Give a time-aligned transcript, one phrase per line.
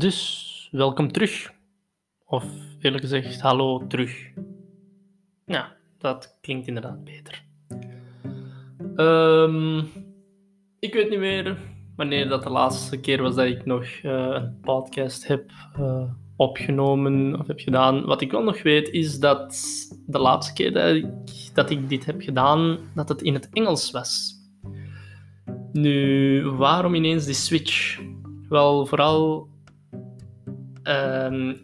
[0.00, 1.52] Dus welkom terug.
[2.26, 2.44] Of
[2.80, 4.30] eerlijk gezegd, hallo terug.
[5.46, 7.44] Ja, dat klinkt inderdaad beter.
[8.96, 9.78] Ehm,
[10.78, 11.58] ik weet niet meer
[11.96, 16.02] wanneer dat de laatste keer was dat ik nog eh, een podcast heb uh,
[16.36, 18.04] opgenomen of heb gedaan.
[18.04, 19.56] Wat ik wel nog weet is dat
[20.06, 21.06] de laatste keer dat ik,
[21.54, 24.34] dat ik dit heb gedaan, dat het in het Engels was.
[25.72, 28.00] Nu, waarom ineens die switch?
[28.48, 29.48] Wel, vooral
[30.82, 31.56] um,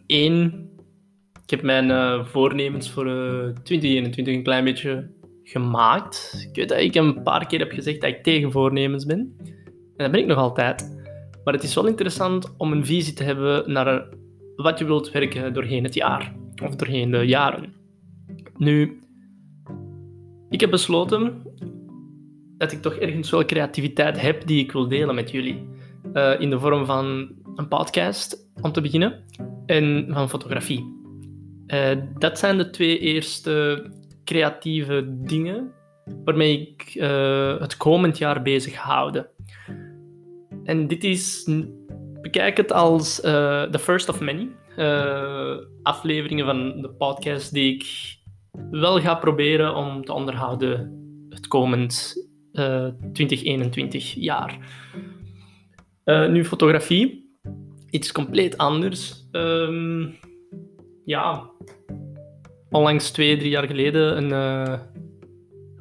[1.46, 5.10] ik heb mijn uh, voornemens voor uh, 2021 een klein beetje
[5.42, 6.46] gemaakt.
[6.48, 9.36] Ik weet dat ik een paar keer heb gezegd dat ik tegen voornemens ben.
[9.96, 10.96] En dat ben ik nog altijd.
[11.44, 14.08] Maar het is wel interessant om een visie te hebben naar
[14.56, 16.34] wat je wilt werken doorheen het jaar.
[16.62, 17.74] Of doorheen de jaren.
[18.56, 19.00] Nu,
[20.48, 21.42] ik heb besloten
[22.58, 25.68] dat ik toch ergens wel creativiteit heb die ik wil delen met jullie.
[26.38, 29.24] In de vorm van een podcast, om te beginnen,
[29.66, 30.94] en van fotografie.
[31.66, 33.84] Uh, dat zijn de twee eerste
[34.24, 35.72] creatieve dingen
[36.24, 39.28] waarmee ik uh, het komend jaar bezig houden.
[40.64, 41.50] En dit is,
[42.20, 44.48] bekijk het als de uh, first of many
[45.82, 48.16] afleveringen van de podcast die ik
[48.70, 52.14] wel ga proberen om te onderhouden het komend
[53.12, 54.58] 2021 jaar.
[56.04, 57.25] nu fotografie
[57.96, 59.28] iets compleet anders.
[59.32, 60.14] Um,
[61.04, 61.50] ja,
[62.70, 64.78] onlangs twee, drie jaar geleden een uh,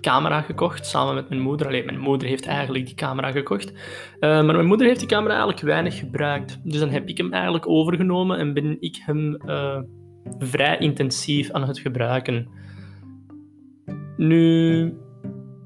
[0.01, 1.67] camera gekocht samen met mijn moeder.
[1.67, 3.71] Alleen mijn moeder heeft eigenlijk die camera gekocht.
[3.71, 3.75] Uh,
[4.19, 6.59] maar mijn moeder heeft die camera eigenlijk weinig gebruikt.
[6.63, 9.79] Dus dan heb ik hem eigenlijk overgenomen en ben ik hem uh,
[10.39, 12.47] vrij intensief aan het gebruiken.
[14.17, 14.93] Nu,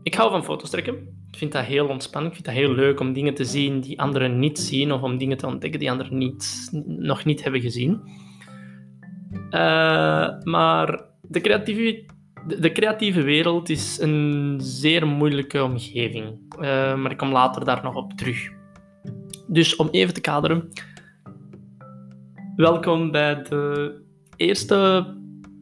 [0.03, 1.18] ik hou van foto's trekken.
[1.31, 2.35] Ik vind dat heel ontspannend.
[2.35, 5.17] Ik vind dat heel leuk om dingen te zien die anderen niet zien, of om
[5.17, 8.01] dingen te ontdekken die anderen niet, nog niet hebben gezien.
[9.49, 12.03] Uh, maar de creatieve,
[12.59, 16.39] de, creatieve wereld is een zeer moeilijke omgeving.
[16.51, 18.49] Uh, maar ik kom later daar nog op terug.
[19.47, 20.69] Dus om even te kaderen.
[22.55, 23.93] Welkom bij de
[24.35, 25.05] eerste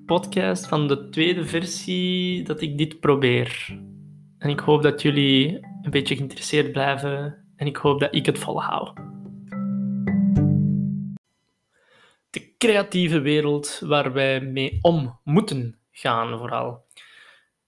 [0.05, 3.79] podcast van de tweede versie dat ik dit probeer.
[4.37, 8.39] En ik hoop dat jullie een beetje geïnteresseerd blijven en ik hoop dat ik het
[8.39, 8.93] volhoud.
[12.29, 16.85] De creatieve wereld waar wij mee om moeten gaan, vooral.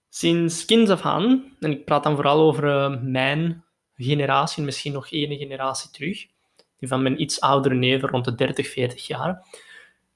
[0.09, 3.63] Sinds kinds af aan, en ik praat dan vooral over uh, mijn
[3.95, 6.27] generatie, misschien nog één generatie terug,
[6.77, 9.45] die van mijn iets oudere neven rond de 30, 40 jaar.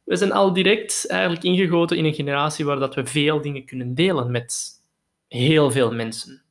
[0.03, 3.95] We zijn al direct eigenlijk ingegoten in een generatie waar dat we veel dingen kunnen
[3.95, 4.71] delen met
[5.27, 6.42] heel veel mensen.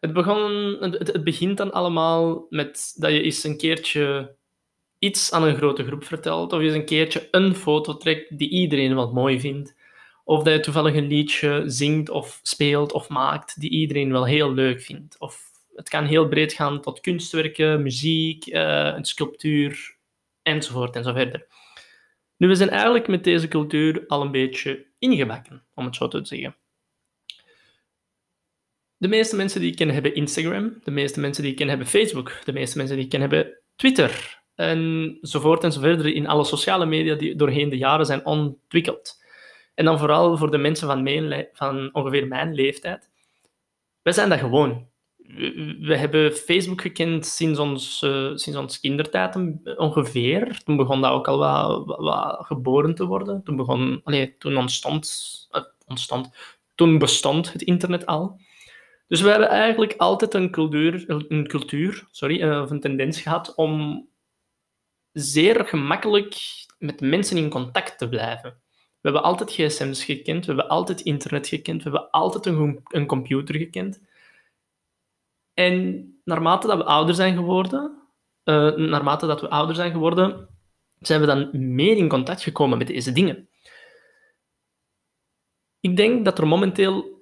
[0.00, 4.36] Het, begon, het, het begint dan allemaal met dat je eens een keertje
[4.98, 8.48] iets aan een grote groep vertelt, of je eens een keertje een foto trekt die
[8.48, 9.74] iedereen wat mooi vindt,
[10.24, 14.52] of dat je toevallig een liedje zingt of speelt of maakt die iedereen wel heel
[14.52, 15.18] leuk vindt.
[15.18, 19.96] Of het kan heel breed gaan tot kunstwerken, muziek, uh, een sculptuur,
[20.42, 21.46] enzovoort en zo verder.
[22.36, 26.24] Nu, we zijn eigenlijk met deze cultuur al een beetje ingebakken, om het zo te
[26.24, 26.56] zeggen.
[29.00, 30.80] De meeste mensen die ik ken hebben Instagram.
[30.84, 32.32] De meeste mensen die ik ken hebben Facebook.
[32.44, 34.42] De meeste mensen die ik ken hebben Twitter.
[34.54, 39.22] Enzovoort en zo verder in alle sociale media die doorheen de jaren zijn ontwikkeld.
[39.74, 43.08] En dan vooral voor de mensen van, van ongeveer mijn leeftijd.
[44.02, 44.88] Wij zijn dat gewoon.
[45.80, 49.36] We, hebben Facebook gekend sinds ons, uh, sinds ons kindertijd
[49.76, 50.60] ongeveer.
[50.64, 53.42] Toen begon dat ook al wat, wat, geboren te worden.
[53.44, 55.08] Toen, begon, allee, toen ontstond,
[55.52, 56.30] uh, ontstond,
[56.74, 58.40] toen bestond het internet al.
[59.10, 63.54] Dus we hebben eigenlijk altijd een cultuur, een cultuur sorry, eh, of een tendens gehad
[63.54, 64.08] om
[65.12, 66.36] zeer gemakkelijk
[66.78, 68.50] met mensen in contact te blijven.
[68.70, 73.06] We hebben altijd gsm's gekend, we hebben altijd internet gekend, we hebben altijd een, een
[73.06, 74.00] computer gekend.
[75.54, 77.98] En naarmate dat we ouder zijn geworden,
[78.44, 80.48] uh, naarmate dat we ouder zijn geworden,
[81.00, 83.48] zijn we dan meer in contact gekomen met deze dingen.
[85.80, 87.19] Ik denk dat er momenteel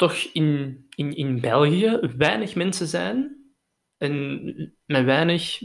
[0.00, 3.36] toch in, in, in België weinig mensen zijn,
[3.96, 5.60] en met weinig,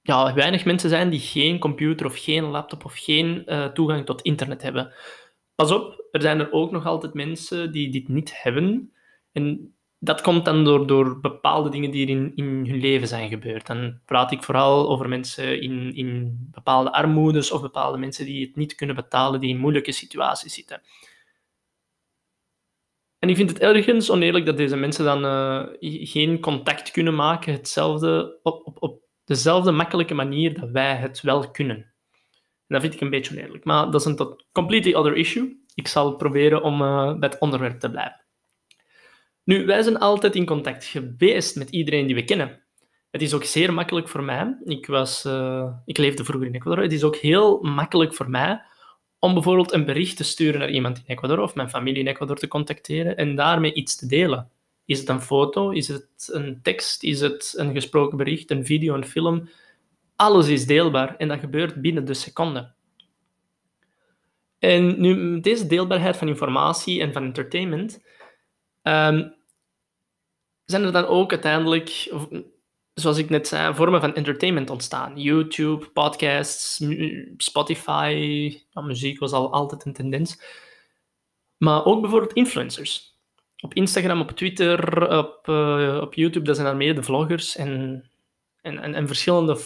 [0.00, 4.22] ja, weinig mensen zijn die geen computer of geen laptop of geen uh, toegang tot
[4.22, 4.92] internet hebben.
[5.54, 8.92] Pas op, er zijn er ook nog altijd mensen die dit niet hebben.
[9.32, 13.28] En dat komt dan door, door bepaalde dingen die er in, in hun leven zijn
[13.28, 13.66] gebeurd.
[13.66, 18.56] Dan praat ik vooral over mensen in, in bepaalde armoedes of bepaalde mensen die het
[18.56, 20.82] niet kunnen betalen, die in moeilijke situaties zitten.
[23.20, 25.66] En ik vind het ergens oneerlijk dat deze mensen dan uh,
[26.08, 31.50] geen contact kunnen maken, hetzelfde, op, op, op dezelfde makkelijke manier dat wij het wel
[31.50, 31.76] kunnen.
[31.76, 33.64] En dat vind ik een beetje oneerlijk.
[33.64, 35.64] Maar dat is een completely other issue.
[35.74, 38.24] Ik zal proberen om uh, bij het onderwerp te blijven.
[39.44, 42.62] Nu, wij zijn altijd in contact geweest met iedereen die we kennen.
[43.10, 44.56] Het is ook zeer makkelijk voor mij.
[44.64, 46.82] Ik, was, uh, ik leefde vroeger in Ecuador.
[46.82, 48.62] Het is ook heel makkelijk voor mij
[49.20, 52.36] om bijvoorbeeld een bericht te sturen naar iemand in Ecuador of mijn familie in Ecuador
[52.36, 54.50] te contacteren en daarmee iets te delen.
[54.84, 55.70] Is het een foto?
[55.70, 57.02] Is het een tekst?
[57.02, 59.48] Is het een gesproken bericht, een video, een film?
[60.16, 62.72] Alles is deelbaar en dat gebeurt binnen de seconde.
[64.58, 68.04] En nu, deze deelbaarheid van informatie en van entertainment,
[68.82, 69.34] um,
[70.64, 72.12] zijn er dan ook uiteindelijk,
[73.00, 75.20] zoals ik net zei, vormen van entertainment ontstaan.
[75.20, 76.84] YouTube, podcasts,
[77.36, 80.42] Spotify, muziek was al altijd een tendens.
[81.56, 83.18] Maar ook bijvoorbeeld influencers.
[83.60, 88.04] Op Instagram, op Twitter, op, uh, op YouTube, dat zijn dan meer de vloggers en,
[88.60, 89.58] en, en, en verschillende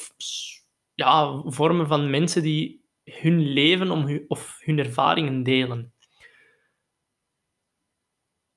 [0.94, 5.92] ja, vormen van mensen die hun leven om of hun ervaringen delen.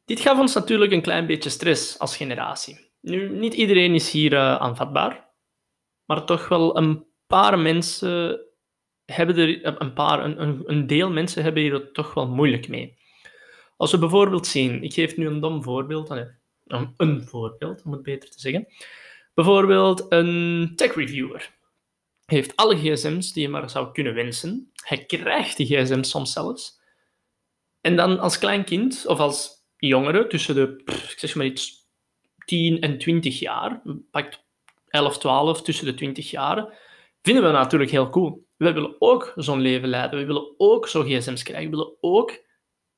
[0.06, 2.87] Dit gaf ons natuurlijk een klein beetje stress als generatie.
[3.02, 5.34] Nu, niet iedereen is hier uh, aanvatbaar,
[6.06, 8.42] maar toch wel een paar mensen
[9.06, 12.98] hebben er, een, paar, een, een deel mensen hebben hier toch wel moeilijk mee.
[13.78, 18.04] Als we bijvoorbeeld zien, ik geef nu een dom voorbeeld, een, een voorbeeld om het
[18.04, 18.68] beter te zeggen.
[19.34, 21.56] Bijvoorbeeld een tech reviewer
[22.26, 24.72] heeft alle gsm's die je maar zou kunnen wensen.
[24.84, 26.80] Hij krijgt die gsm's soms zelfs.
[27.82, 31.77] En dan als klein kind, of als jongere, tussen de, ik zeg maar iets,
[32.48, 34.46] 10 en 20 jaar, pakt
[34.88, 36.74] 11, 12, tussen de 20 jaren,
[37.22, 38.46] vinden we natuurlijk heel cool.
[38.58, 40.20] We willen ook zo'n leven leiden.
[40.20, 41.70] We willen ook zo gsm's krijgen.
[41.70, 42.46] We willen ook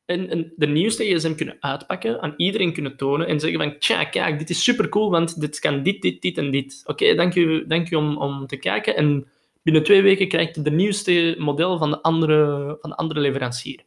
[0.06, 4.04] een, een, de nieuwste gsm kunnen uitpakken, aan iedereen kunnen tonen en zeggen van, tja,
[4.04, 6.82] kijk, dit is super cool, want dit kan dit, dit, dit en dit.
[6.86, 8.96] Oké, dank u, dank u om, om te kijken.
[8.96, 9.28] En
[9.62, 13.84] binnen twee weken krijgt je de nieuwste model van de andere, van de andere leverancier.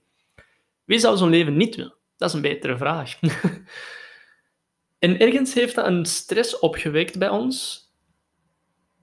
[0.84, 1.94] Wie zou zo'n leven niet willen?
[2.16, 3.18] Dat is een betere vraag.
[5.02, 7.86] en ergens heeft dat een stress opgewekt bij ons,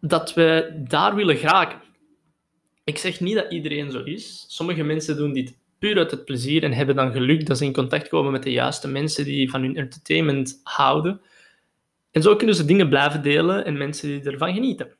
[0.01, 1.81] dat we daar willen geraken.
[2.83, 4.45] Ik zeg niet dat iedereen zo is.
[4.47, 7.73] Sommige mensen doen dit puur uit het plezier en hebben dan geluk dat ze in
[7.73, 11.21] contact komen met de juiste mensen die van hun entertainment houden.
[12.11, 14.97] En zo kunnen ze dingen blijven delen en mensen die ervan genieten.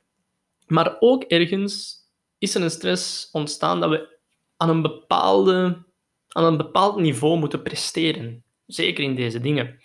[0.68, 1.98] Maar ook ergens
[2.38, 4.18] is er een stress ontstaan dat we
[4.58, 5.84] aan een, bepaalde,
[6.28, 8.44] aan een bepaald niveau moeten presteren.
[8.66, 9.80] Zeker in deze dingen.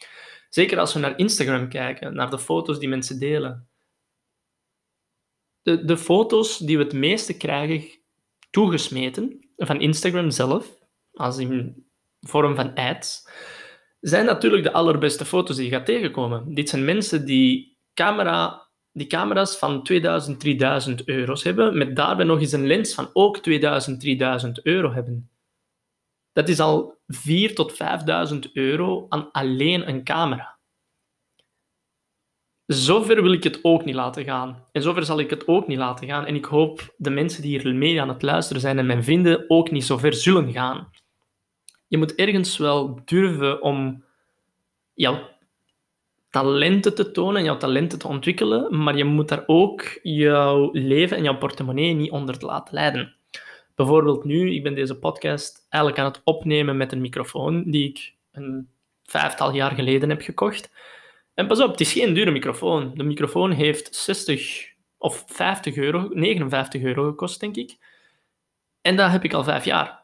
[0.55, 3.69] Zeker als we naar Instagram kijken, naar de foto's die mensen delen.
[5.63, 7.99] De, de foto's die we het meeste krijgen
[8.51, 10.79] toegesmeten van Instagram zelf,
[11.13, 11.87] als in
[12.21, 13.29] vorm van ads,
[14.01, 16.55] zijn natuurlijk de allerbeste foto's die je gaat tegenkomen.
[16.55, 22.41] Dit zijn mensen die, camera, die camera's van 2000, 3000 euro's hebben, met daarbij nog
[22.41, 25.31] eens een lens van ook 2000, 3000 euro hebben.
[26.35, 27.73] Dat is al 4.000 tot
[28.33, 30.59] 5.000 euro aan alleen een camera.
[32.67, 34.67] Zover wil ik het ook niet laten gaan.
[34.73, 36.27] En zover zal ik het ook niet laten gaan.
[36.27, 39.45] En ik hoop de mensen die hier mee aan het luisteren zijn en mijn vinden
[39.49, 40.91] ook niet zover zullen gaan
[41.95, 44.05] je moet ergens wel durven om
[44.95, 45.29] jouw
[46.31, 51.17] talenten te tonen en jouw talenten te ontwikkelen, maar je moet daar ook jouw leven
[51.17, 53.15] en jouw portemonnee niet onder te laten leiden.
[53.75, 58.15] Bijvoorbeeld nu, ik ben deze podcast eigenlijk aan het opnemen met een microfoon die ik
[58.33, 58.69] een
[59.05, 60.71] vijftal jaar geleden heb gekocht.
[61.35, 62.93] En pas op, het is geen dure microfoon.
[62.95, 67.77] De microfoon heeft 60 of 50 euro, 59 euro gekost, denk ik.
[68.81, 70.03] En dat heb ik al vijf jaar.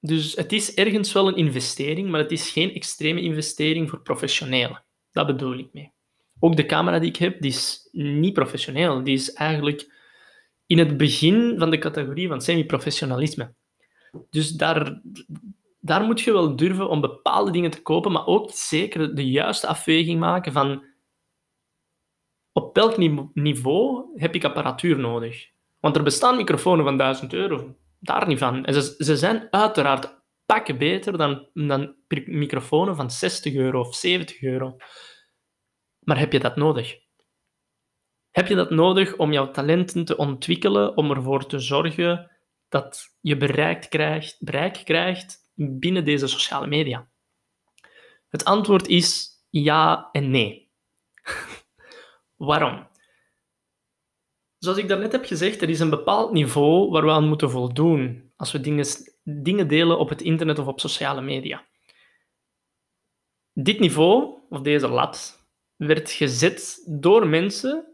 [0.00, 4.82] Dus het is ergens wel een investering, maar het is geen extreme investering voor professionelen.
[5.12, 5.92] Dat bedoel ik mee.
[6.38, 9.04] Ook de camera die ik heb, die is niet professioneel.
[9.04, 9.99] Die is eigenlijk
[10.70, 13.54] in het begin van de categorie van semi-professionalisme.
[14.30, 15.00] Dus daar,
[15.80, 19.66] daar moet je wel durven om bepaalde dingen te kopen, maar ook zeker de juiste
[19.66, 20.84] afweging maken van
[22.52, 22.96] op welk
[23.34, 25.48] niveau heb ik apparatuur nodig.
[25.80, 28.64] Want er bestaan microfoons van 1000 euro daar niet van.
[28.64, 31.94] En ze, ze zijn uiteraard pakken beter dan, dan
[32.26, 34.76] microfoons van 60 euro of 70 euro.
[36.00, 36.98] Maar heb je dat nodig?
[38.30, 42.30] Heb je dat nodig om jouw talenten te ontwikkelen, om ervoor te zorgen
[42.68, 47.10] dat je bereik krijgt, bereik krijgt binnen deze sociale media?
[48.28, 50.70] Het antwoord is ja en nee.
[52.36, 52.88] Waarom?
[54.58, 58.32] Zoals ik daarnet heb gezegd, er is een bepaald niveau waar we aan moeten voldoen
[58.36, 58.86] als we dingen,
[59.22, 61.68] dingen delen op het internet of op sociale media.
[63.52, 65.46] Dit niveau, of deze lat,
[65.76, 67.89] werd gezet door mensen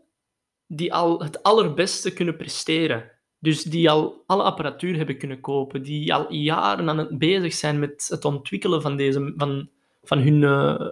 [0.67, 3.11] die al het allerbeste kunnen presteren.
[3.39, 7.79] Dus die al alle apparatuur hebben kunnen kopen, die al jaren aan het bezig zijn
[7.79, 9.71] met het ontwikkelen van, deze, van,
[10.03, 10.89] van, hun, uh,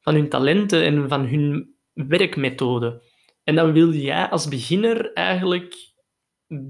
[0.00, 3.02] van hun talenten en van hun werkmethode.
[3.44, 5.92] En dan wil jij als beginner eigenlijk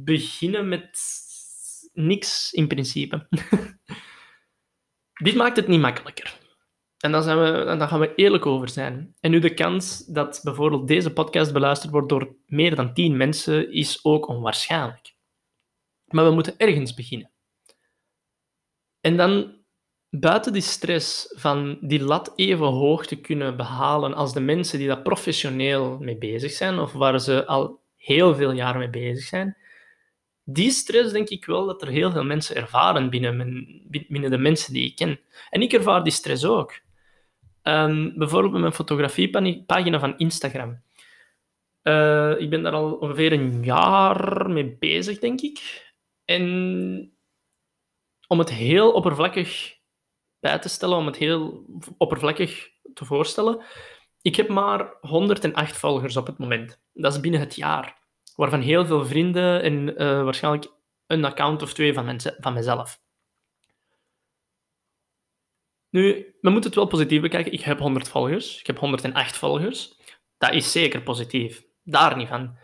[0.05, 1.01] beginnen met
[1.93, 3.29] niks in principe.
[5.23, 6.41] Dit maakt het niet makkelijker.
[7.03, 9.15] En dan, zijn we, gaan we eerlijk over zijn.
[9.21, 13.73] En nu de kans dat bijvoorbeeld deze podcast beluisterd wordt door meer dan 10 mensen
[13.73, 15.15] is ook onwaarschijnlijk.
[16.07, 17.31] Maar we moeten ergens beginnen.
[19.01, 19.55] En dan
[20.11, 24.89] buiten die stress van die lat even hoog te kunnen behalen als de mensen die
[24.89, 29.57] daar professioneel mee bezig zijn, of waar ze al heel veel jaren mee bezig zijn,
[30.45, 34.39] die stress denk ik wel dat er heel veel mensen ervaren binnen, mijn, binnen de
[34.39, 35.21] mensen die ik ken.
[35.51, 36.81] En ik ervaar die stress ook.
[37.63, 40.83] Um, bijvoorbeeld met mijn fotografiepagina van Instagram.
[41.83, 45.91] Uh, ik ben daar al ongeveer een jaar mee bezig, denk ik.
[46.25, 47.17] En
[48.27, 49.77] om het heel oppervlakkig
[50.41, 51.67] bij te stellen, om het heel
[51.99, 53.63] oppervlakkig te voorstellen,
[54.23, 56.83] ik heb maar 108 volgers op het moment.
[56.93, 58.01] Dat is binnen het jaar.
[58.37, 60.73] Waarvan heel veel vrienden en uh, waarschijnlijk
[61.07, 63.01] een account of twee van, van mezelf.
[65.93, 67.53] Nu, we moeten het wel positief bekijken.
[67.53, 68.61] Ik heb 100 volgers.
[68.61, 69.97] Ik heb 108 volgers.
[70.39, 71.65] Dat is zeker positief.
[71.83, 72.57] Daar niet van.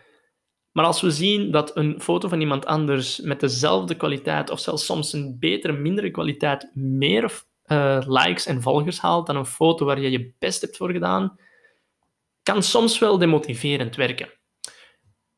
[0.71, 4.85] Maar als we zien dat een foto van iemand anders met dezelfde kwaliteit, of zelfs
[4.85, 9.99] soms een betere, mindere kwaliteit, meer uh, likes en volgers haalt dan een foto waar
[9.99, 11.39] je je best hebt voor gedaan,
[12.43, 14.29] kan soms wel demotiverend werken.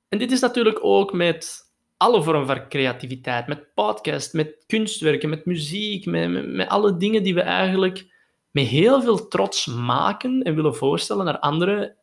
[0.08, 1.71] En dit is natuurlijk ook met
[2.02, 3.48] alle vormen van creativiteit.
[3.48, 8.06] Met podcast, met kunstwerken, met muziek, met, met, alle dingen die we eigenlijk
[8.52, 11.96] met heel veel trots maken en willen voorstellen naar anderen.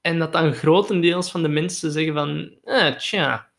[0.00, 3.50] En dat dan grotendeels van de mensen zeggen van, eh, tja,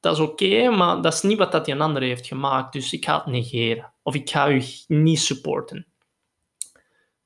[0.00, 2.92] dat is oké, maar dat is niet wat dat die een ander heeft gemaakt, dus
[2.92, 3.92] ik ga het negeren.
[4.02, 5.86] Of ik ga u niet supporten.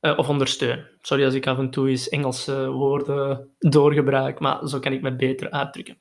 [0.01, 0.91] Uh, of ondersteunen.
[1.01, 5.17] Sorry als ik af en toe eens Engelse woorden doorgebruik, maar zo kan ik me
[5.17, 5.99] beter uitdrukken.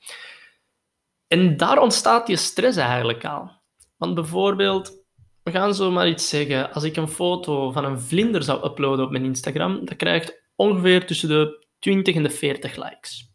[1.27, 3.51] En daar ontstaat die stress eigenlijk al.
[3.97, 5.03] Want bijvoorbeeld,
[5.43, 6.73] we gaan zo maar iets zeggen.
[6.73, 11.05] Als ik een foto van een vlinder zou uploaden op mijn Instagram, dat krijgt ongeveer
[11.05, 13.33] tussen de 20 en de 40 likes.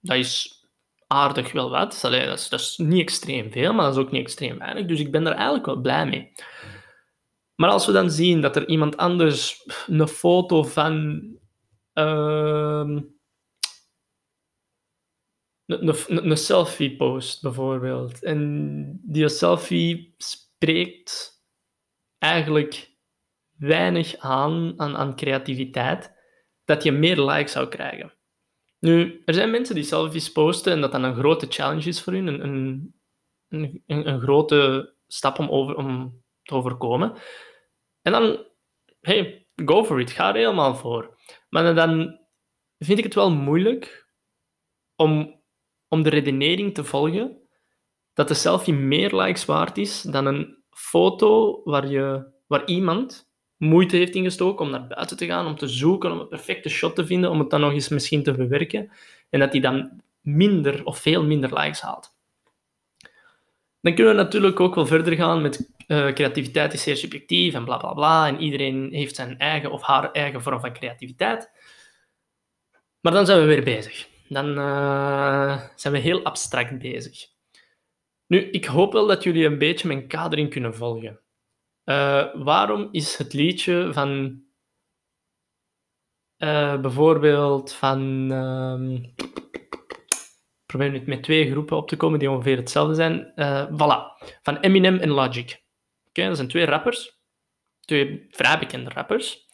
[0.00, 0.64] Dat is
[1.06, 1.98] aardig wel wat.
[2.02, 4.86] dat, is, dat is niet extreem veel, maar dat is ook niet extreem weinig.
[4.86, 6.32] Dus ik ben daar eigenlijk wel blij mee.
[7.54, 11.22] Maar als we dan zien dat er iemand anders een foto van.
[11.94, 12.98] Uh,
[15.68, 18.22] een, selfie post bijvoorbeeld.
[18.22, 21.42] En die selfie spreekt
[22.18, 22.96] eigenlijk
[23.56, 26.12] weinig aan, aan, aan creativiteit,
[26.64, 28.12] dat je meer likes zou krijgen.
[28.78, 32.12] Nu, er zijn mensen die selfies posten en dat dan een grote challenge is voor
[32.12, 32.42] hun, een,
[33.48, 37.12] een, een, een grote stap om, over, om te overkomen.
[38.02, 38.46] En dan,
[39.00, 41.18] hey, go for it, ga er helemaal voor.
[41.48, 42.18] Maar dan
[42.78, 44.08] vind ik het wel moeilijk
[44.96, 45.37] om
[45.88, 47.36] om de redenering te volgen
[48.14, 53.96] dat de selfie meer likes waard is dan een foto waar, je, waar iemand moeite
[53.96, 57.06] heeft ingestoken om naar buiten te gaan, om te zoeken, om het perfecte shot te
[57.06, 58.90] vinden, om het dan nog eens misschien te bewerken,
[59.30, 62.16] en dat die dan minder of veel minder likes haalt.
[63.80, 67.64] Dan kunnen we natuurlijk ook wel verder gaan met uh, creativiteit is zeer subjectief en
[67.64, 71.50] bla bla bla, en iedereen heeft zijn eigen of haar eigen vorm van creativiteit.
[73.00, 77.26] Maar dan zijn we weer bezig dan uh, zijn we heel abstract bezig.
[78.26, 81.20] Nu, ik hoop wel dat jullie een beetje mijn kadering kunnen volgen.
[81.84, 84.42] Uh, waarom is het liedje van
[86.38, 88.32] uh, bijvoorbeeld van.
[88.32, 89.00] Uh,
[90.66, 93.32] probeer nu met twee groepen op te komen die ongeveer hetzelfde zijn.
[93.72, 95.64] voilà, van Eminem en Logic.
[96.08, 97.20] Oké, dat zijn twee rappers.
[97.80, 99.46] Twee vrij bekende rappers.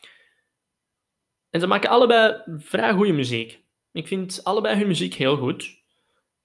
[1.50, 3.63] En ze maken allebei vrij goede muziek.
[3.94, 5.82] Ik vind allebei hun muziek heel goed.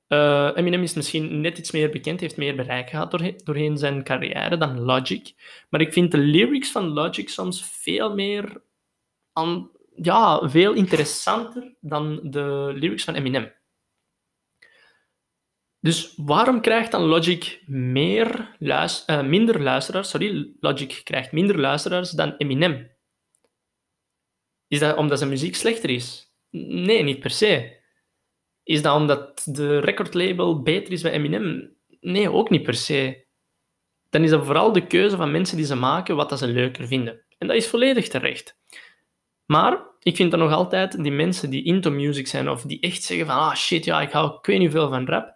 [0.07, 3.11] Uh, Eminem is misschien net iets meer bekend, heeft meer bereik gehad
[3.43, 5.33] doorheen, zijn carrière dan Logic.
[5.69, 8.63] Maar ik vind de lyrics van Logic soms veel meer...
[9.95, 13.53] ja, veel interessanter dan de lyrics van Eminem.
[15.79, 20.09] Dus waarom krijgt dan Logic meer uh, minder luisteraars?
[20.09, 22.91] Sorry, Logic krijgt minder luisteraars dan Eminem.
[24.67, 26.28] Is dat omdat zijn muziek slechter is?
[26.49, 27.77] Nee, niet per se.
[28.63, 31.75] Is dat omdat de recordlabel beter is bij Eminem?
[31.99, 33.25] Nee, ook niet per se.
[34.09, 37.21] Dan is dat vooral de keuze van mensen die ze maken wat ze leuker vinden.
[37.37, 38.57] En dat is volledig terecht.
[39.45, 43.03] Maar ik vind dan nog altijd die mensen die into music zijn of die echt
[43.03, 45.35] zeggen van ah shit, ja, ik hou ik weet niet veel van rap,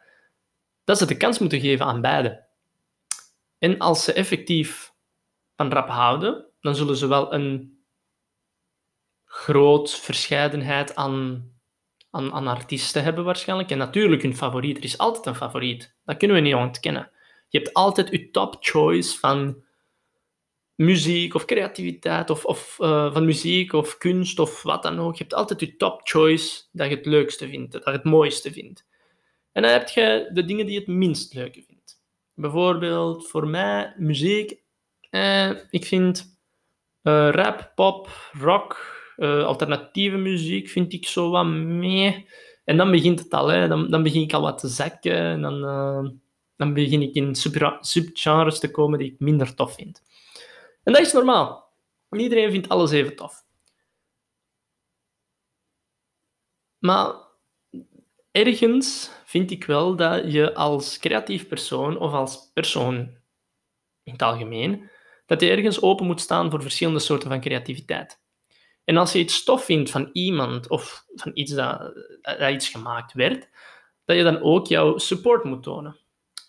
[0.84, 2.46] dat ze de kans moeten geven aan beide.
[3.60, 4.93] En als ze effectief
[5.55, 7.73] van rap houden, dan zullen ze wel een
[9.33, 11.49] groot verscheidenheid aan,
[12.09, 13.71] aan, aan artiesten hebben waarschijnlijk.
[13.71, 14.77] En natuurlijk hun favoriet.
[14.77, 15.95] Er is altijd een favoriet.
[16.05, 17.11] Dat kunnen we niet ontkennen.
[17.47, 19.63] Je hebt altijd je top choice van
[20.75, 25.15] muziek of creativiteit of, of uh, van muziek of kunst of wat dan ook.
[25.15, 28.51] Je hebt altijd je top choice dat je het leukste vindt, dat je het mooiste
[28.51, 28.85] vindt.
[29.51, 32.01] En dan heb je de dingen die je het minst leuke vindt.
[32.33, 34.61] Bijvoorbeeld voor mij muziek.
[35.09, 36.37] Eh, ik vind
[37.03, 42.27] uh, rap, pop, rock, uh, alternatieve muziek vind ik zo wat mee.
[42.63, 43.67] En dan begint het al, hè.
[43.67, 45.15] Dan, dan begin ik al wat te zakken.
[45.15, 45.62] En dan,
[46.55, 47.36] dan begin ik in
[47.79, 50.03] subgenres te komen die ik minder tof vind.
[50.84, 51.72] En dat is normaal.
[52.10, 53.43] Iedereen vindt alles even tof.
[56.79, 57.13] Maar
[58.32, 62.96] ergens vind ik wel dat je als creatief persoon of als persoon
[64.03, 64.89] in het algemeen,
[65.25, 68.23] dat je ergens open moet staan voor verschillende soorten van creativiteit.
[68.83, 71.93] En als je iets tof vindt van iemand of van iets dat,
[72.51, 73.49] iets gemaakt werd,
[74.05, 75.97] dat je dan ook jouw support moet tonen.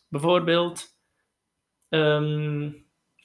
[0.08, 0.84] Bijvoorbeeld,
[1.88, 2.70] ehm,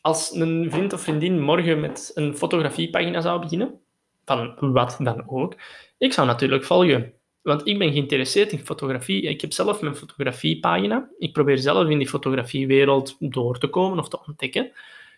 [0.02, 3.82] als een vriend of vriendin morgen met een fotografiepagina zou beginnen,
[4.26, 5.56] van wat dan ook,
[5.98, 7.14] ik zou natuurlijk volgen.
[7.42, 9.22] Want ik ben geïnteresseerd in fotografie.
[9.22, 11.10] Ik heb zelf mijn fotografiepagina.
[11.18, 14.72] Ik probeer zelf in die fotografiewereld door te komen of te ontdekken.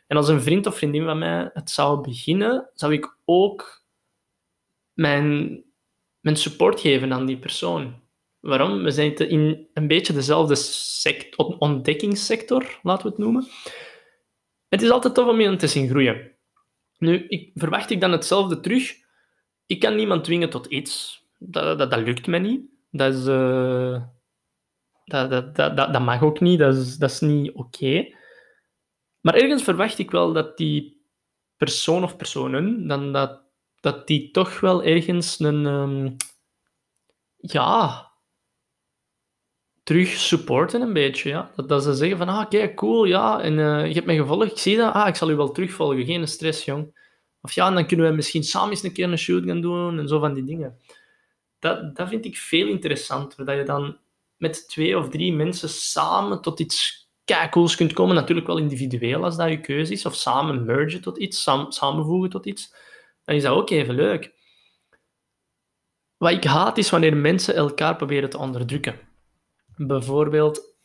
[0.08, 3.81] En als een vriend of vriendin van mij het zou beginnen, zou ik ook
[4.94, 5.64] mijn,
[6.20, 8.00] mijn support geven aan die persoon.
[8.40, 8.84] Waarom?
[8.84, 13.48] We zitten in een beetje dezelfde sector, ontdekkingssector, laten we het noemen.
[14.68, 16.32] Het is altijd tof om iemand te zien groeien.
[16.98, 18.96] Nu, ik, verwacht ik dan hetzelfde terug?
[19.66, 21.24] Ik kan niemand dwingen tot iets.
[21.38, 22.62] Dat, dat, dat lukt me niet.
[22.92, 24.04] Dat, is, uh,
[25.06, 26.60] dat, dat, dat, dat, mag ook niet.
[26.60, 28.14] Dat is, dat is niet oké.
[29.22, 31.06] Maar ergens verwacht ik wel dat die
[31.58, 33.44] persoon of personen, dan dat,
[33.82, 35.66] dat die toch wel ergens een...
[35.66, 36.16] Um,
[37.38, 38.12] ja,
[39.84, 41.30] terug supporten een beetje.
[41.30, 41.52] Ja.
[41.56, 44.52] Dat, dat ze zeggen van, ah, kijk, cool, ja, en uh, je hebt me gevolgd,
[44.52, 47.00] ik zie dat, ah, ik zal u wel terugvolgen, geen stress, jong.
[47.42, 50.08] Of ja, dan kunnen we misschien samen eens een keer een shoot gaan doen en
[50.08, 50.80] zo van die dingen.
[51.60, 53.98] Dat, dat vind ik veel interessanter, dat je dan
[54.38, 57.10] met twee of drie mensen samen tot iets
[57.50, 58.16] cools kunt komen.
[58.16, 62.46] Natuurlijk wel individueel als dat je keuze is, of samen mergen tot iets, samenvoegen tot
[62.46, 62.74] iets.
[63.32, 64.34] Dan is dat ook even leuk.
[66.18, 69.00] Wat ik haat is wanneer mensen elkaar proberen te onderdrukken.
[69.76, 70.76] Bijvoorbeeld,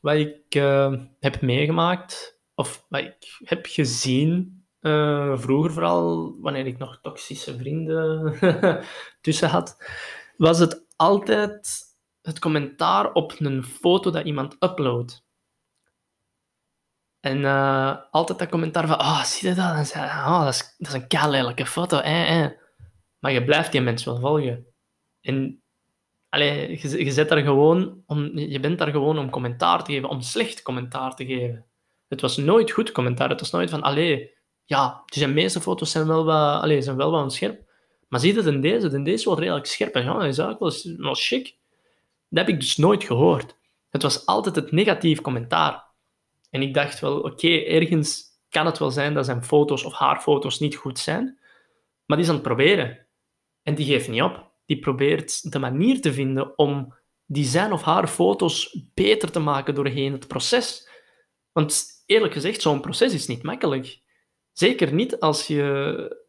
[0.00, 6.78] wat ik uh, heb meegemaakt, of wat ik heb gezien, uh, vroeger vooral, wanneer ik
[6.78, 8.38] nog toxische vrienden
[9.20, 9.76] tussen had,
[10.36, 11.80] was het altijd
[12.20, 15.24] het commentaar op een foto dat iemand uploadt.
[17.22, 19.74] En uh, altijd dat commentaar van, oh, zie je dat?
[19.74, 21.98] En zei, oh, dat, is, dat is een kale foto.
[21.98, 22.50] Eh, eh.
[23.18, 24.66] Maar je blijft die mens wel volgen.
[25.20, 25.62] En
[26.32, 30.08] Allee, je, je, zet daar gewoon om, je bent daar gewoon om commentaar te geven,
[30.08, 31.66] om slecht commentaar te geven.
[32.08, 33.28] Het was nooit goed commentaar.
[33.28, 34.30] Het was nooit van, allee,
[34.64, 37.62] ja, de meeste foto's zijn wel wat, allee, zijn wel wat scherp.
[38.08, 38.90] Maar zie je het in deze?
[38.90, 39.94] In deze wel redelijk scherp.
[39.94, 41.56] En ja, dat is eigenlijk wel, wel chic.
[42.28, 43.56] Dat heb ik dus nooit gehoord.
[43.90, 45.84] Het was altijd het negatief commentaar.
[46.52, 50.20] En ik dacht wel, oké, ergens kan het wel zijn dat zijn foto's of haar
[50.20, 51.38] foto's niet goed zijn.
[52.06, 53.06] Maar die is aan het proberen.
[53.62, 56.94] En die geeft niet op die probeert de manier te vinden om
[57.26, 60.88] die zijn of haar foto's beter te maken doorheen het proces.
[61.52, 64.00] Want eerlijk gezegd, zo'n proces is niet makkelijk.
[64.52, 66.24] Zeker niet als je,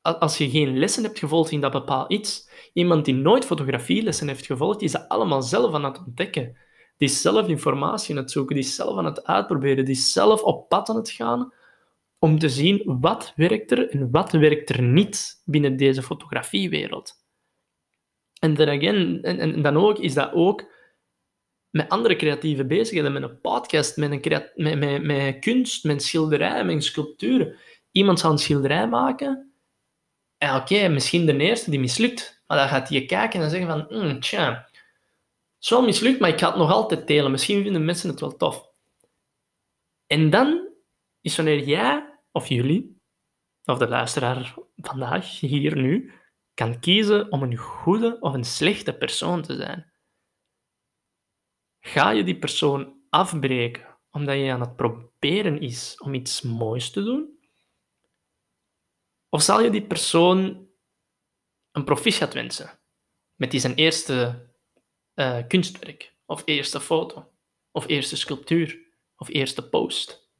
[0.00, 2.50] als je geen lessen hebt gevolgd in dat bepaald iets.
[2.72, 6.56] Iemand die nooit fotografielessen heeft gevolgd, is dat allemaal zelf aan het ontdekken.
[6.98, 10.12] Die is zelf informatie aan het zoeken, die is zelf aan het uitproberen, die is
[10.12, 11.52] zelf op pad aan het gaan
[12.18, 17.12] om te zien wat werkt er en wat werkt er niet binnen deze fotografiewereld.
[18.40, 20.64] En en, dan ook is dat ook
[21.70, 26.84] met andere creatieve bezigheden, met een podcast, met, een met, met, kunst, met schilderij, met
[26.84, 27.56] sculpturen.
[27.90, 29.48] Iemand zou een schilderij maken
[30.38, 33.86] en oké, misschien de eerste die mislukt, maar dan gaat hij kijken en zeggen van,
[33.88, 34.67] mm, tja,
[35.58, 37.30] wel mislukt, maar ik ga het nog altijd delen.
[37.30, 38.70] Misschien vinden mensen het wel tof.
[40.06, 40.68] En dan
[41.20, 43.00] is wanneer jij of jullie,
[43.64, 46.12] of de luisteraar vandaag, hier nu,
[46.54, 49.92] kan kiezen om een goede of een slechte persoon te zijn.
[51.80, 57.02] Ga je die persoon afbreken omdat je aan het proberen is om iets moois te
[57.02, 57.38] doen?
[59.28, 60.68] Of zal je die persoon
[61.72, 62.80] een proficiat wensen
[63.34, 64.47] met die zijn eerste
[65.18, 67.32] uh, kunstwerk, of eerste foto,
[67.70, 70.30] of eerste sculptuur, of eerste post?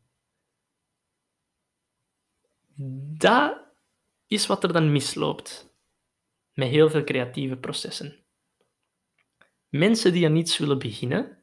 [3.18, 3.58] Dat
[4.26, 5.76] is wat er dan misloopt
[6.52, 8.24] met heel veel creatieve processen.
[9.68, 11.42] Mensen die aan iets willen beginnen,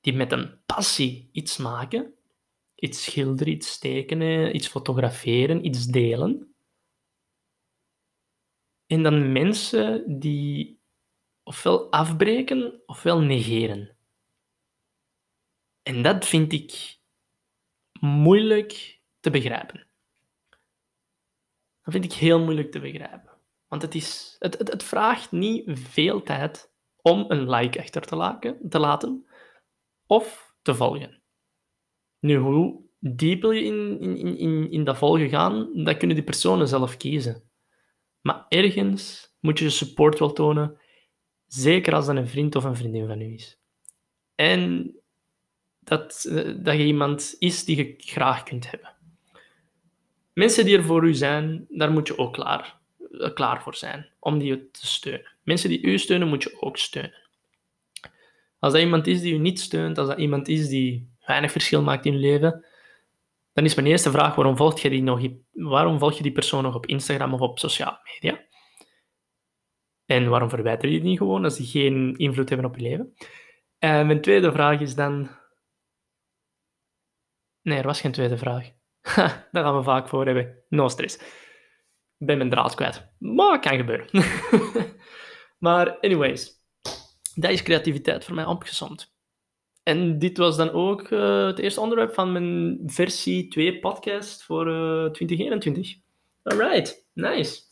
[0.00, 2.14] die met een passie iets maken,
[2.74, 6.54] iets schilderen, iets tekenen, iets fotograferen, iets delen.
[8.86, 10.79] En dan mensen die
[11.50, 13.96] ofwel afbreken ofwel negeren.
[15.82, 16.98] En dat vind ik
[18.00, 19.86] moeilijk te begrijpen.
[21.82, 23.30] Dat vind ik heel moeilijk te begrijpen.
[23.68, 28.16] Want het, is, het, het, het vraagt niet veel tijd om een like achter te
[28.16, 29.26] laten, te laten
[30.06, 31.22] of te volgen.
[32.18, 36.68] Nu, hoe dieper je in, in, in, in dat volgen gaan, dat kunnen die personen
[36.68, 37.50] zelf kiezen.
[38.20, 40.79] Maar ergens moet je support wel tonen,
[41.52, 43.58] zeker als dat een vriend of een vriendin van u is.
[44.34, 44.94] En
[45.80, 46.28] dat,
[46.62, 48.92] dat je iemand is die je graag kunt hebben.
[50.32, 52.78] Mensen die er voor u zijn, daar moet je ook klaar,
[53.34, 55.32] klaar voor zijn om die te steunen.
[55.42, 57.28] Mensen die u steunen, moet je ook steunen.
[58.58, 61.82] Als dat iemand is die u niet steunt, als dat iemand is die weinig verschil
[61.82, 62.64] maakt in uw leven,
[63.52, 66.62] dan is mijn eerste vraag, waarom volg je die, nog, waarom volg je die persoon
[66.62, 68.48] nog op Instagram of op sociale media?
[70.10, 73.14] En waarom verwijder je die niet gewoon als die geen invloed hebben op je leven?
[73.78, 75.30] En mijn tweede vraag is dan...
[77.62, 78.70] Nee, er was geen tweede vraag.
[79.52, 80.64] daar gaan we vaak voor hebben.
[80.68, 81.18] No stress.
[82.16, 83.12] Ben mijn draad kwijt.
[83.18, 84.08] Maar kan gebeuren.
[85.66, 86.52] maar anyways,
[87.34, 89.14] dat is creativiteit voor mij opgezond.
[89.82, 94.68] En dit was dan ook uh, het eerste onderwerp van mijn versie 2 podcast voor
[94.68, 95.96] uh, eh, 2021.
[96.42, 97.69] Alright, nice.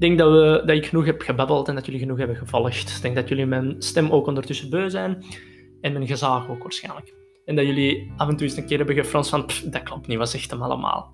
[0.00, 2.96] Denk dat, we, dat ik genoeg heb gebabbeld en dat jullie genoeg hebben gevolgd.
[2.96, 5.24] Ik denk dat jullie mijn stem ook ondertussen beu zijn.
[5.80, 7.14] En mijn gezaag ook waarschijnlijk.
[7.44, 9.46] En dat jullie af en toe eens een keer hebben gefronst van...
[9.70, 11.12] dat klopt niet, wat zegt hem allemaal?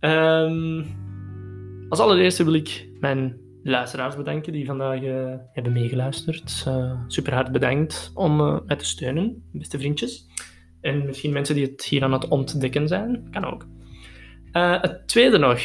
[0.00, 0.86] Um,
[1.88, 6.64] als allereerste wil ik mijn luisteraars bedanken die vandaag uh, hebben meegeluisterd.
[6.68, 10.26] Uh, super hard bedankt om uh, mij te steunen, beste vriendjes.
[10.80, 13.66] En misschien mensen die het hier aan het ontdekken zijn, kan ook.
[14.52, 15.60] het tweede nog,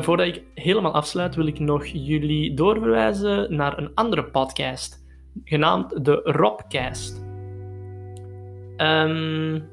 [0.00, 5.06] voordat ik helemaal afsluit, wil ik nog jullie doorverwijzen naar een andere podcast,
[5.44, 7.24] genaamd de Robcast.
[8.76, 9.68] Um,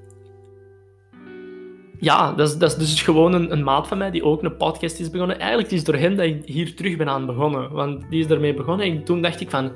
[2.00, 5.10] ja, dat is, dat dus gewoon een, maat van mij die ook een podcast is
[5.10, 5.40] begonnen.
[5.40, 7.72] Eigenlijk is het door hem dat ik hier terug ben aan begonnen.
[7.72, 9.72] Want die is ermee begonnen en toen dacht ik van...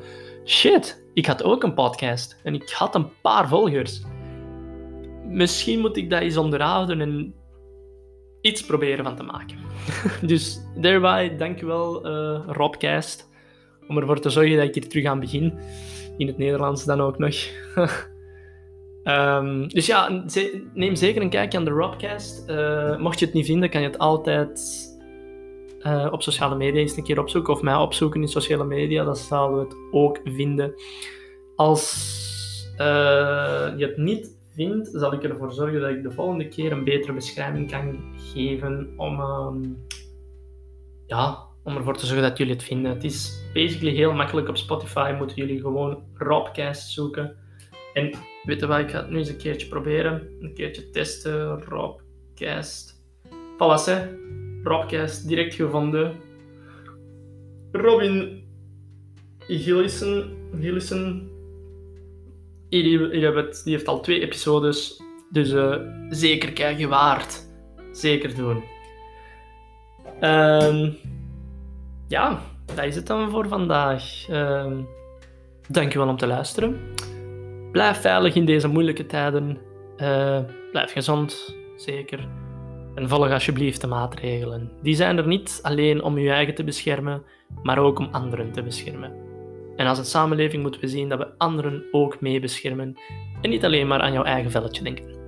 [0.45, 2.39] Shit, ik had ook een podcast.
[2.43, 4.03] En ik had een paar volgers.
[5.27, 7.33] Misschien moet ik dat eens onderhouden en
[8.41, 9.57] iets proberen van te maken.
[10.27, 13.29] dus daarbij, dankjewel uh, Robcast.
[13.87, 15.59] Om ervoor te zorgen dat ik hier terug aan begin.
[16.17, 17.35] In het Nederlands dan ook nog.
[19.03, 20.23] Um, dus ja,
[20.73, 22.49] neem zeker een kijkje aan de Robcast.
[22.49, 24.59] Uh, mocht je het niet vinden, kan je het altijd
[25.79, 27.53] uh, op sociale media eens een keer opzoeken.
[27.53, 30.73] Of mij opzoeken in sociale media, dan zouden we het ook vinden.
[31.55, 32.19] Als
[33.77, 37.13] je het niet vindt, zal ik ervoor zorgen dat ik de volgende keer een betere
[37.13, 39.77] beschrijving kan geven om, um,
[41.05, 42.91] ja, om ervoor te zorgen dat jullie het vinden.
[42.91, 45.15] Het is basically heel makkelijk op Spotify.
[45.17, 47.35] Moeten jullie gewoon Robcast zoeken.
[47.93, 48.11] En
[48.43, 50.27] weet je wat, ik ga het nu eens een keertje proberen.
[50.39, 51.63] Een keertje testen.
[51.63, 53.03] Robcast.
[53.31, 54.09] Voilà, hè.
[54.63, 56.15] Robcast, direct gevonden.
[57.71, 58.43] Robin
[59.39, 60.37] Gillissen.
[60.59, 61.30] Gillissen.
[62.71, 63.61] Hier, hier.
[63.63, 65.01] Die heeft al twee episodes.
[65.29, 65.75] Dus uh,
[66.09, 67.47] zeker kijken waard.
[67.91, 68.63] Zeker doen.
[70.21, 70.97] Um,
[72.07, 72.39] ja,
[72.75, 74.27] dat is het dan voor vandaag.
[74.29, 74.87] Um,
[75.67, 76.79] dankjewel om te luisteren.
[77.71, 79.57] Blijf veilig in deze moeilijke tijden.
[79.97, 80.39] Uh,
[80.71, 82.27] blijf gezond, zeker.
[82.95, 84.71] En volg alsjeblieft de maatregelen.
[84.81, 87.23] Die zijn er niet alleen om je eigen te beschermen,
[87.63, 89.30] maar ook om anderen te beschermen.
[89.81, 92.97] En als een samenleving moeten we zien dat we anderen ook mee beschermen
[93.41, 95.05] en niet alleen maar aan jouw eigen velletje denken.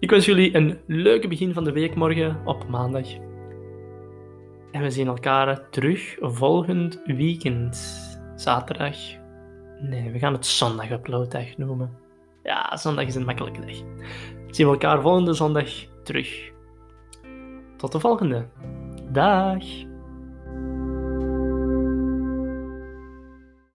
[0.00, 3.06] Ik wens jullie een leuke begin van de week morgen op maandag.
[4.72, 7.78] En we zien elkaar terug volgend weekend,
[8.34, 8.96] zaterdag
[9.80, 11.98] Nee, we gaan het zondag uploaddag noemen.
[12.42, 13.76] Ja, zondag is een makkelijke dag.
[14.50, 15.68] Zien we elkaar volgende zondag
[16.02, 16.50] terug.
[17.76, 18.46] Tot de volgende.
[19.12, 19.64] Dag.